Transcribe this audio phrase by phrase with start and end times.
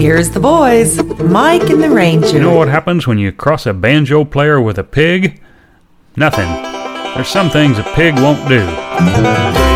[0.00, 2.28] Here's the boys, Mike and the Ranger.
[2.28, 5.42] You know what happens when you cross a banjo player with a pig?
[6.16, 6.48] Nothing.
[7.14, 9.69] There's some things a pig won't do.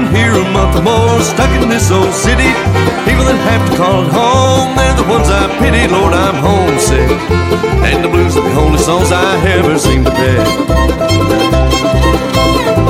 [0.00, 2.50] Been here a month or more, stuck in this old city.
[3.04, 5.88] People that have to call it home, they're the ones I pity.
[5.92, 7.10] Lord, I'm homesick.
[7.84, 10.40] And the blues are the only songs I ever seem to pick.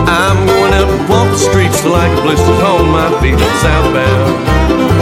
[0.06, 4.99] I'm going out and walk the streets like blisters on my feet southbound.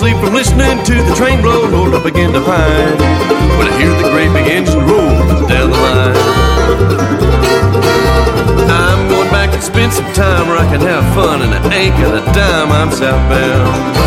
[0.00, 1.68] Sleep from listening to the train blow.
[1.68, 2.96] Lord, I begin to pine
[3.58, 6.16] when I hear the great big engine roll down the line.
[8.72, 11.96] I'm going back and spend some time where I can have fun, and I ain't
[12.00, 12.72] got a dime.
[12.72, 13.99] I'm southbound.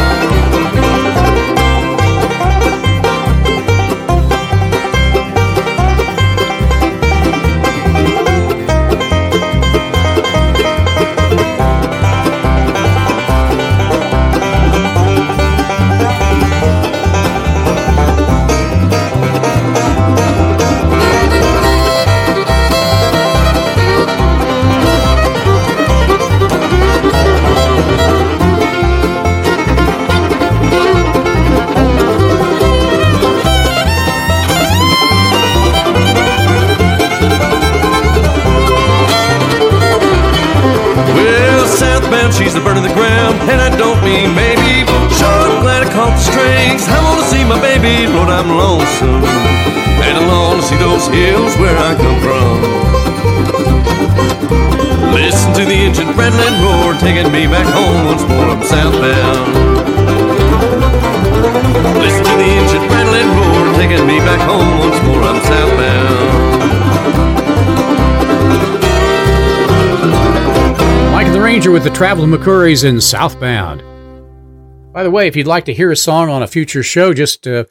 [71.74, 73.82] With the Traveling McCourys in Southbound.
[74.94, 77.48] By the way, if you'd like to hear a song on a future show, just
[77.48, 77.64] uh,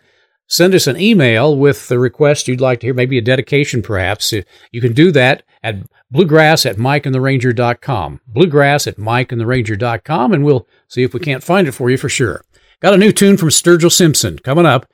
[0.48, 4.32] send us an email with the request you'd like to hear, maybe a dedication perhaps.
[4.32, 4.42] Uh,
[4.72, 5.76] You can do that at
[6.10, 8.20] bluegrass at mikeandtheranger.com.
[8.26, 12.44] Bluegrass at mikeandtheranger.com, and we'll see if we can't find it for you for sure.
[12.80, 14.86] Got a new tune from Sturgill Simpson coming up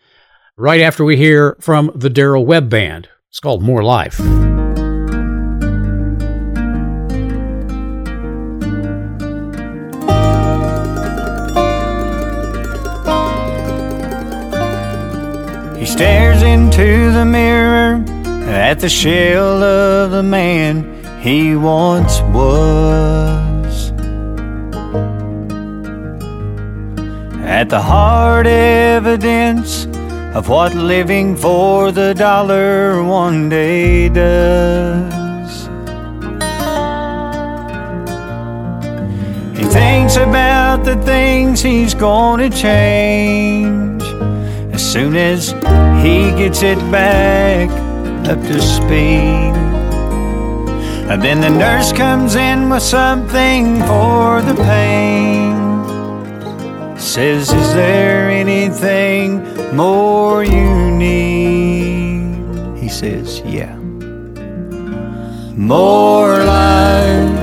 [0.59, 3.09] right after we hear from the Darrell Webb Band.
[3.31, 4.21] It's called More Life.
[15.99, 18.05] Stares into the mirror
[18.47, 20.85] at the shell of the man
[21.21, 23.91] he once was.
[27.43, 29.87] At the hard evidence
[30.37, 35.67] of what living for the dollar one day does.
[39.59, 43.98] He thinks about the things he's gonna change
[44.93, 45.51] soon as
[46.03, 47.69] he gets it back
[48.27, 49.53] up to speed.
[51.11, 55.57] And then the nurse comes in with something for the pain.
[56.99, 59.45] Says, Is there anything
[59.77, 62.79] more you need?
[62.79, 63.77] He says, Yeah.
[65.55, 67.38] More life,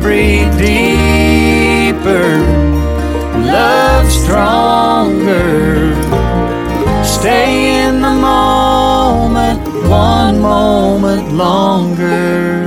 [0.00, 2.38] breathe deeper,
[3.40, 5.94] love stronger.
[7.04, 12.66] Stay in the moment, one moment longer.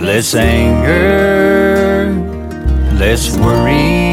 [0.00, 2.12] Less anger,
[2.98, 4.11] less worry,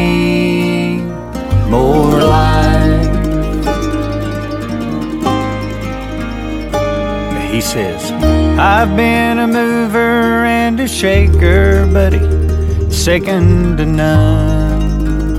[7.59, 8.09] He says,
[8.57, 12.23] I've been a mover and a shaker, buddy,
[12.89, 15.33] second to none.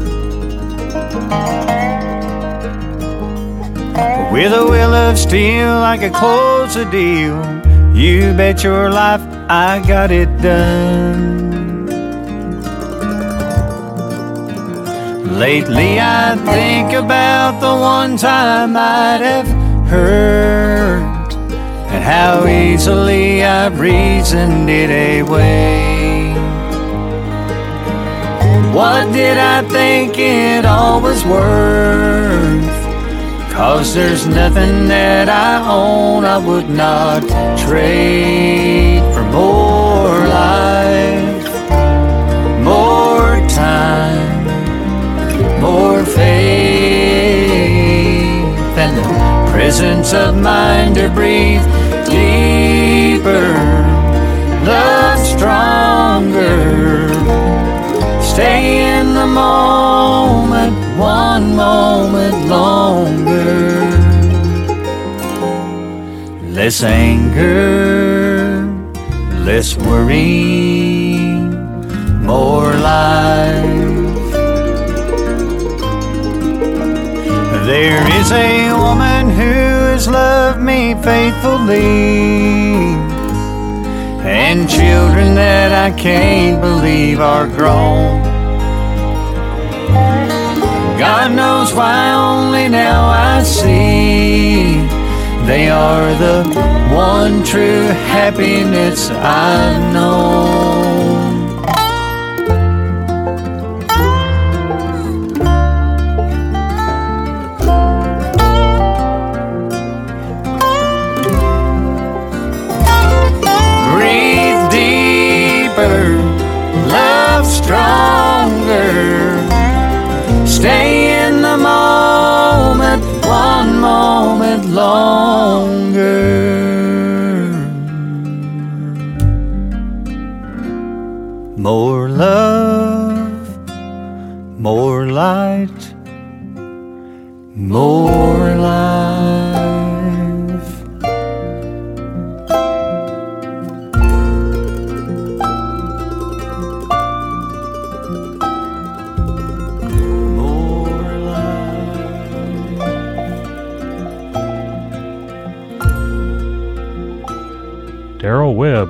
[4.30, 7.40] With a will of steel, I could close a deal.
[7.96, 11.86] You bet your life I got it done.
[15.38, 19.48] Lately, I think about the ones I might have
[19.88, 21.09] hurt
[22.00, 26.32] how easily I've reasoned it away.
[28.74, 32.80] What did I think it all was worth?
[33.52, 37.22] Cause there's nothing that I own I would not
[37.58, 41.44] trade for more life,
[42.64, 44.30] more time
[45.60, 45.99] more
[49.70, 51.62] presence of mind to breathe
[52.04, 53.54] deeper,
[54.66, 57.08] love stronger.
[58.20, 63.44] Stay in the moment, one moment longer.
[66.50, 68.66] Less anger,
[69.44, 71.16] less worry,
[72.26, 73.79] more life.
[77.70, 79.52] There is a woman who
[79.92, 82.96] has loved me faithfully,
[84.26, 88.22] and children that I can't believe are grown.
[90.98, 94.84] God knows why only now I see
[95.46, 96.42] they are the
[96.92, 100.49] one true happiness I've known.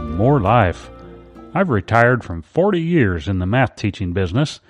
[0.02, 0.90] More Life.
[1.54, 4.60] I've retired from 40 years in the math teaching business,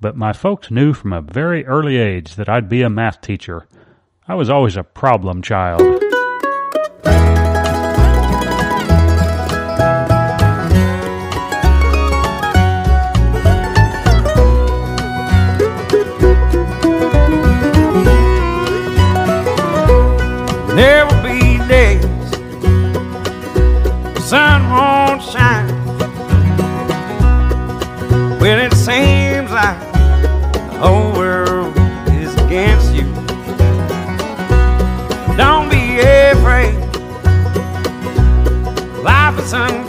[0.00, 3.66] but my folks knew from a very early age that I'd be a math teacher.
[4.28, 6.03] I was always a problem child.
[28.64, 31.76] it seems like the whole world
[32.08, 33.04] is against you.
[35.36, 36.74] Don't be afraid.
[39.02, 39.83] Life is unfair.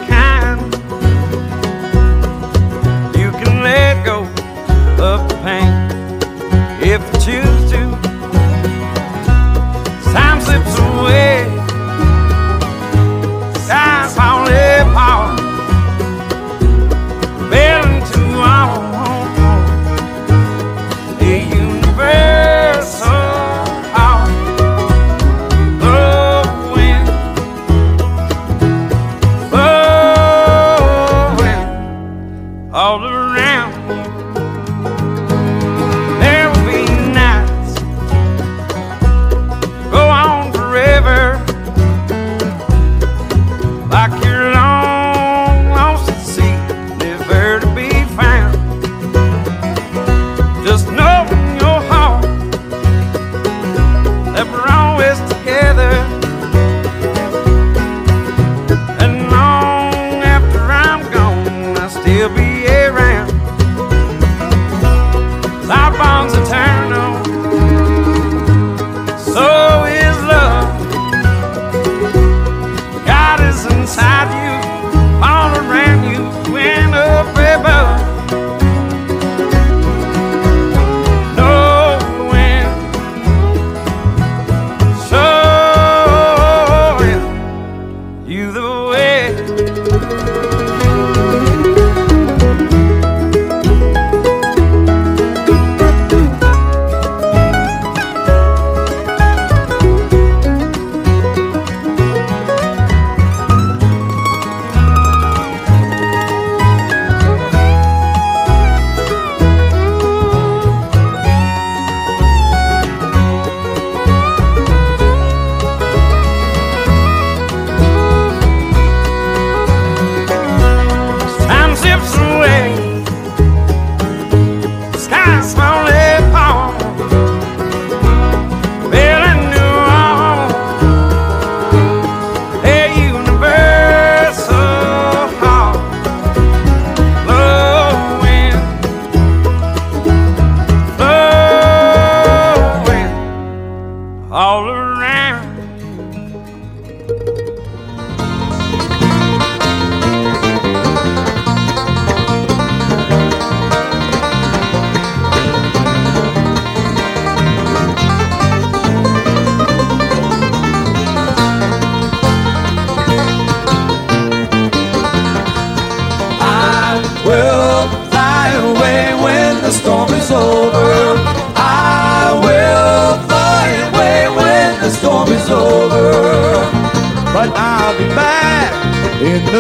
[125.44, 125.75] smell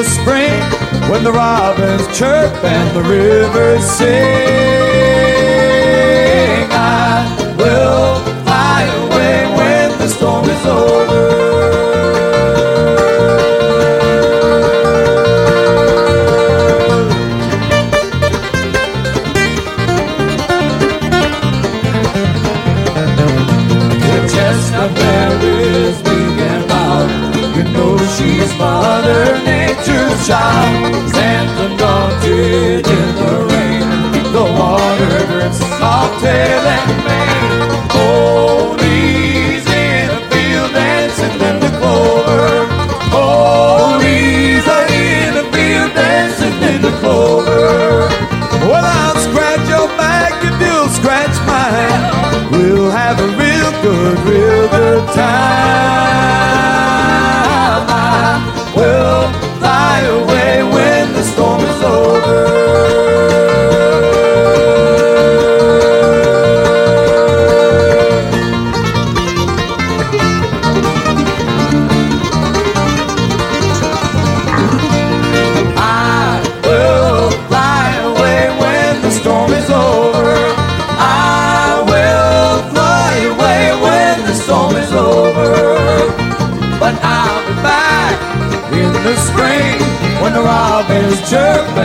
[0.03, 0.61] spring
[1.09, 5.14] when the robins chirp and the rivers sing.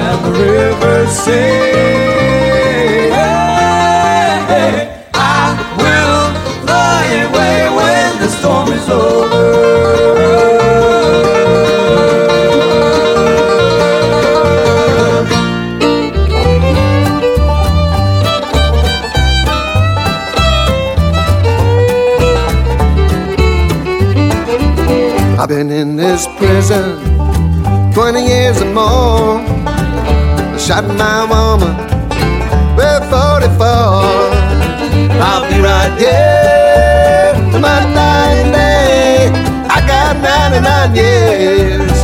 [0.01, 3.13] And the rivers sing.
[5.15, 5.47] I
[5.81, 6.25] will
[6.65, 9.71] fly away when the storm is over.
[25.41, 27.01] I've been in this prison
[27.95, 29.70] 20 years or more.
[30.67, 31.75] Shot my woman
[32.77, 33.65] with 44.
[35.27, 39.31] I'll be right here to my dying day.
[39.69, 42.03] I got 99 years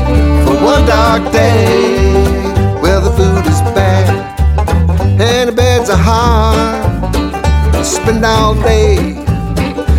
[0.49, 2.81] for one dark day.
[2.81, 4.09] Well, the food is bad
[5.21, 7.85] and the beds are hard.
[7.85, 8.97] Spend all day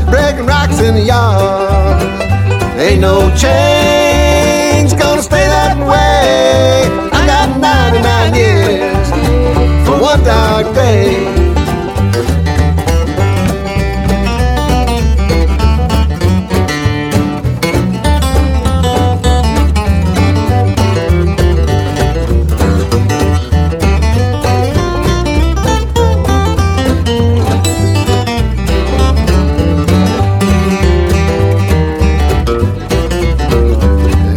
[0.10, 2.02] breaking rocks in the yard.
[2.80, 3.97] Ain't no change
[10.24, 11.48] dark day.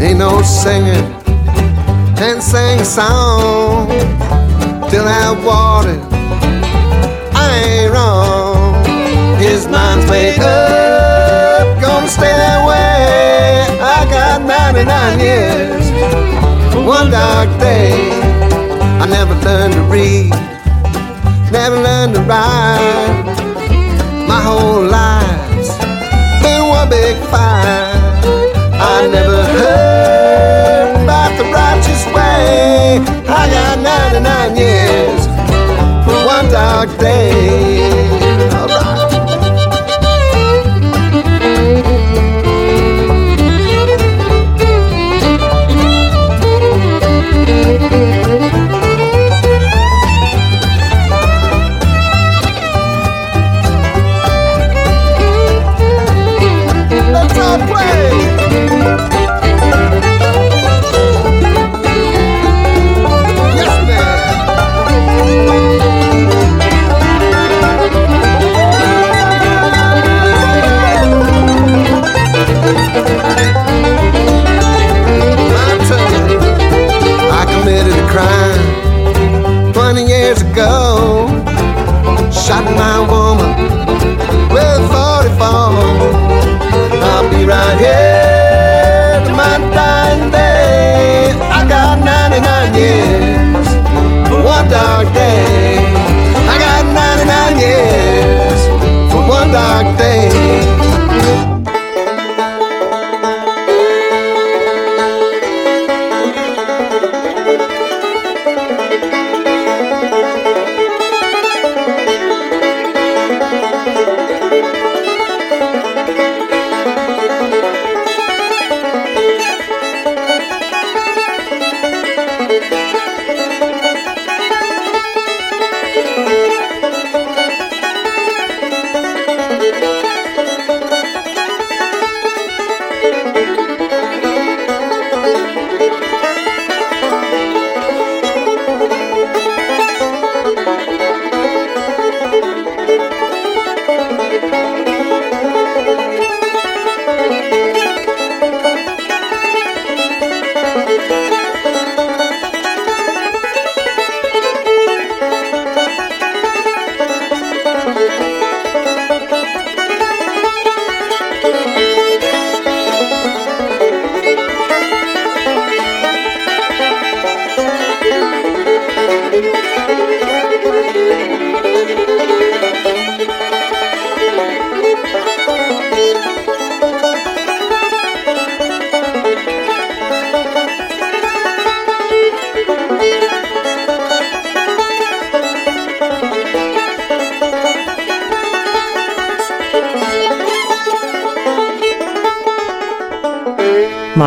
[0.03, 1.05] Ain't no singing
[2.23, 3.80] and sing a song
[4.91, 5.99] till I water.
[7.33, 8.85] I ain't wrong.
[9.39, 13.67] His mind's made up, gonna stay that way.
[13.81, 15.87] I got 99 years
[16.85, 17.95] one dark day.
[19.03, 20.31] I never learned to read,
[21.53, 23.25] never learned to write.
[24.27, 25.71] My whole life's
[26.43, 27.95] been one big fight.
[28.75, 32.99] I never heard about the righteous way.
[33.29, 34.60] I got 99 years for one
[36.87, 37.70] dark day.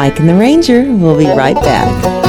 [0.03, 2.22] Mike and the Ranger will be right back.